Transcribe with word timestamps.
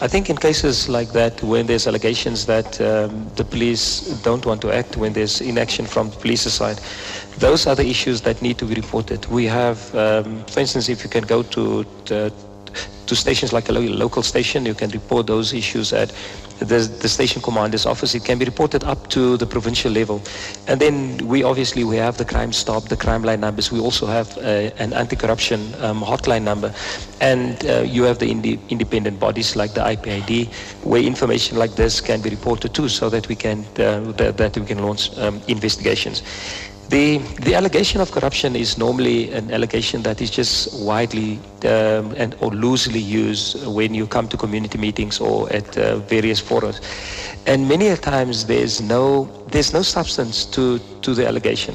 I 0.00 0.06
think 0.06 0.30
in 0.30 0.36
cases 0.36 0.88
like 0.88 1.10
that, 1.12 1.42
when 1.42 1.66
there's 1.66 1.88
allegations 1.88 2.46
that 2.46 2.80
um, 2.80 3.28
the 3.34 3.44
police 3.44 4.02
don't 4.22 4.46
want 4.46 4.60
to 4.62 4.70
act, 4.70 4.96
when 4.96 5.12
there's 5.12 5.40
inaction 5.40 5.86
from 5.86 6.10
the 6.10 6.16
police's 6.16 6.54
side, 6.54 6.80
those 7.38 7.66
are 7.66 7.74
the 7.74 7.84
issues 7.84 8.20
that 8.20 8.40
need 8.40 8.58
to 8.58 8.64
be 8.64 8.74
reported. 8.74 9.26
We 9.26 9.46
have, 9.46 9.92
um, 9.96 10.44
for 10.46 10.60
instance, 10.60 10.88
if 10.88 11.02
you 11.02 11.10
can 11.10 11.24
go 11.24 11.42
to, 11.42 11.84
to 12.04 12.32
to 13.06 13.16
stations 13.16 13.52
like 13.52 13.68
a 13.68 13.72
local 13.72 14.22
station. 14.22 14.66
You 14.66 14.74
can 14.74 14.90
report 14.90 15.26
those 15.26 15.52
issues 15.52 15.92
at 15.92 16.12
the, 16.58 16.80
the 17.00 17.08
station 17.08 17.40
commander's 17.40 17.86
office. 17.86 18.14
It 18.14 18.24
can 18.24 18.38
be 18.38 18.44
reported 18.44 18.84
up 18.84 19.08
to 19.10 19.36
the 19.36 19.46
provincial 19.46 19.92
level. 19.92 20.20
And 20.66 20.80
then 20.80 21.18
we 21.26 21.42
obviously 21.42 21.84
we 21.84 21.96
have 21.96 22.16
the 22.18 22.24
crime 22.24 22.52
stop, 22.52 22.88
the 22.88 22.96
crime 22.96 23.22
line 23.22 23.40
numbers. 23.40 23.70
We 23.70 23.80
also 23.80 24.06
have 24.06 24.36
uh, 24.38 24.70
an 24.78 24.92
anti-corruption 24.92 25.74
um, 25.80 26.00
hotline 26.02 26.42
number. 26.42 26.74
And 27.20 27.64
uh, 27.64 27.80
you 27.82 28.02
have 28.04 28.18
the 28.18 28.30
indi- 28.30 28.60
independent 28.68 29.18
bodies 29.18 29.56
like 29.56 29.74
the 29.74 29.80
IPID, 29.80 30.48
where 30.84 31.02
information 31.02 31.58
like 31.58 31.74
this 31.74 32.00
can 32.00 32.20
be 32.20 32.30
reported 32.30 32.74
too, 32.74 32.88
so 32.88 33.08
that 33.10 33.28
we 33.28 33.34
can 33.34 33.64
uh, 33.78 34.12
that, 34.12 34.36
that, 34.36 34.56
we 34.56 34.66
can 34.66 34.78
launch 34.78 35.16
um, 35.18 35.40
investigations. 35.48 36.22
The, 36.88 37.18
the 37.42 37.54
allegation 37.54 38.00
of 38.00 38.10
corruption 38.12 38.56
is 38.56 38.78
normally 38.78 39.30
an 39.32 39.50
allegation 39.50 40.02
that 40.04 40.22
is 40.22 40.30
just 40.30 40.72
widely 40.80 41.38
um, 41.64 42.14
and 42.16 42.34
or 42.40 42.50
loosely 42.50 42.98
used 42.98 43.66
when 43.66 43.92
you 43.92 44.06
come 44.06 44.26
to 44.28 44.38
community 44.38 44.78
meetings 44.78 45.20
or 45.20 45.52
at 45.52 45.76
uh, 45.76 45.98
various 45.98 46.40
forums, 46.40 46.80
and 47.46 47.68
many 47.68 47.94
times 47.96 48.46
there's 48.46 48.80
no 48.80 49.28
there's 49.48 49.74
no 49.74 49.82
substance 49.82 50.46
to 50.46 50.78
to 51.02 51.12
the 51.12 51.26
allegation. 51.26 51.74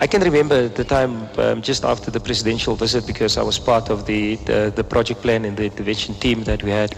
I 0.00 0.08
can 0.08 0.22
remember 0.22 0.68
the 0.68 0.82
time 0.82 1.28
um, 1.38 1.62
just 1.62 1.84
after 1.84 2.10
the 2.10 2.18
presidential 2.18 2.74
visit 2.74 3.06
because 3.06 3.36
I 3.36 3.42
was 3.42 3.60
part 3.60 3.90
of 3.90 4.06
the, 4.06 4.34
the, 4.36 4.72
the, 4.74 4.82
project 4.82 5.22
plan 5.22 5.44
and 5.44 5.56
the 5.56 5.66
intervention 5.66 6.14
team 6.16 6.42
that 6.44 6.64
we 6.64 6.70
had 6.72 6.96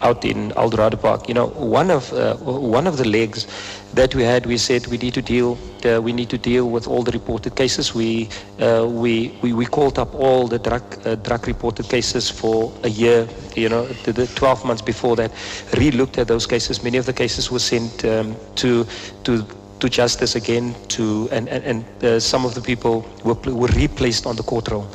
out 0.00 0.24
in 0.24 0.52
Eldorado 0.52 0.96
Park. 0.96 1.26
You 1.26 1.34
know, 1.34 1.48
one 1.48 1.90
of, 1.90 2.12
uh, 2.12 2.36
one 2.36 2.86
of 2.86 2.98
the 2.98 3.04
legs 3.04 3.48
that 3.94 4.14
we 4.14 4.22
had, 4.22 4.46
we 4.46 4.58
said 4.58 4.86
we 4.86 4.96
need 4.96 5.14
to 5.14 5.22
deal, 5.22 5.58
uh, 5.84 6.00
we 6.00 6.12
need 6.12 6.30
to 6.30 6.38
deal 6.38 6.70
with 6.70 6.86
all 6.86 7.02
the 7.02 7.10
reported 7.10 7.56
cases. 7.56 7.94
We, 7.94 8.28
uh, 8.60 8.86
we, 8.88 9.36
we, 9.42 9.52
we, 9.52 9.66
called 9.66 9.98
up 9.98 10.14
all 10.14 10.46
the 10.46 10.60
drug, 10.60 10.82
uh, 11.04 11.16
drug 11.16 11.48
reported 11.48 11.88
cases 11.88 12.30
for 12.30 12.72
a 12.84 12.88
year, 12.88 13.26
you 13.56 13.68
know, 13.68 13.86
the, 14.04 14.12
the 14.12 14.26
12 14.28 14.64
months 14.64 14.82
before 14.82 15.16
that, 15.16 15.32
re-looked 15.76 16.18
at 16.18 16.28
those 16.28 16.46
cases. 16.46 16.82
Many 16.82 16.98
of 16.98 17.06
the 17.06 17.12
cases 17.12 17.50
were 17.50 17.58
sent 17.58 18.04
um, 18.04 18.36
to, 18.56 18.86
to 19.24 19.44
to 19.80 19.88
justice 19.88 20.34
again 20.36 20.74
to 20.88 21.28
and 21.32 21.48
and, 21.48 21.64
and 21.64 21.84
uh, 22.04 22.20
some 22.20 22.44
of 22.44 22.54
the 22.54 22.60
people 22.60 23.04
were, 23.24 23.34
were 23.52 23.72
replaced 23.76 24.26
on 24.26 24.36
the 24.36 24.42
court 24.42 24.68
roll 24.68 24.86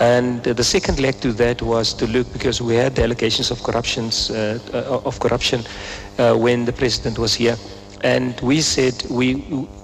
and 0.00 0.46
uh, 0.46 0.52
the 0.52 0.64
second 0.64 0.98
leg 0.98 1.20
to 1.20 1.32
that 1.32 1.60
was 1.62 1.92
to 1.94 2.06
look 2.06 2.32
because 2.32 2.62
we 2.62 2.74
had 2.74 2.94
the 2.94 3.02
allegations 3.02 3.50
of 3.50 3.62
corruptions 3.62 4.30
uh, 4.30 4.58
uh 4.72 5.08
of 5.08 5.18
corruption 5.20 5.60
uh, 6.18 6.34
when 6.34 6.64
the 6.64 6.72
president 6.72 7.18
was 7.18 7.34
here 7.34 7.56
and 8.02 8.40
we 8.40 8.60
said 8.60 8.94
we 9.10 9.34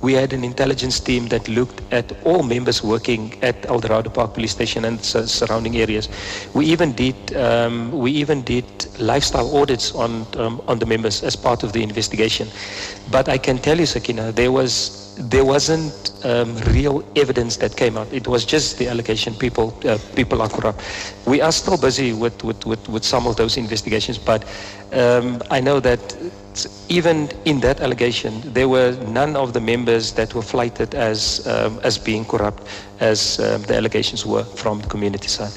we 0.03 0.13
had 0.15 0.33
an 0.33 0.45
intelligence 0.45 1.01
team 1.01 1.29
that 1.29 1.49
looked 1.49 1.81
at 1.93 2.13
all 2.25 2.43
members 2.43 2.83
working 2.83 3.35
at 3.43 3.67
Eldorado 3.67 4.11
Park 4.11 4.35
Police 4.35 4.53
Station 4.53 4.85
and 4.85 5.01
surrounding 5.01 5.77
areas. 5.77 6.09
We 6.55 6.67
even 6.67 6.93
did 6.93 7.17
um, 7.37 7.93
we 7.93 8.11
even 8.13 8.43
did 8.43 8.65
lifestyle 8.99 9.57
audits 9.57 9.95
on 9.95 10.27
um, 10.37 10.61
on 10.67 10.79
the 10.79 10.87
members 10.87 11.23
as 11.23 11.37
part 11.37 11.63
of 11.63 11.73
the 11.73 11.83
investigation. 11.83 12.49
But 13.11 13.29
I 13.29 13.39
can 13.39 13.59
tell 13.59 13.79
you, 13.79 13.87
Sakina, 13.87 14.33
there 14.33 14.53
was 14.53 15.07
there 15.19 15.45
wasn't 15.45 16.13
um, 16.25 16.57
real 16.75 17.03
evidence 17.17 17.57
that 17.57 17.77
came 17.77 17.97
out. 17.97 18.13
It 18.13 18.29
was 18.29 18.45
just 18.45 18.79
the 18.79 18.89
allegation 18.89 19.35
people 19.35 19.79
uh, 19.85 19.99
people 20.15 20.43
are 20.43 20.49
corrupt. 20.49 20.81
We 21.27 21.41
are 21.41 21.53
still 21.53 21.77
busy 21.79 22.13
with, 22.13 22.45
with, 22.45 22.65
with, 22.67 22.89
with 22.89 23.05
some 23.05 23.27
of 23.27 23.37
those 23.37 23.57
investigations, 23.57 24.19
but 24.19 24.45
um, 24.93 25.43
I 25.51 25.61
know 25.61 25.81
that 25.81 26.01
even 26.89 27.29
in 27.45 27.61
that 27.61 27.81
allegation, 27.81 28.41
there 28.53 28.69
were 28.69 28.93
none 29.09 29.37
of 29.37 29.53
the 29.53 29.61
members 29.61 30.13
that 30.13 30.35
were 30.35 30.43
flighted 30.43 30.95
as, 30.95 31.47
um, 31.47 31.81
as 31.83 31.99
being 31.99 32.25
corrupt 32.25 32.63
as 33.01 33.39
um, 33.41 33.63
the 33.63 33.77
allegations 33.77 34.25
were 34.25 34.45
from 34.45 34.81
the 34.81 34.89
community 34.89 35.29
side. 35.29 35.57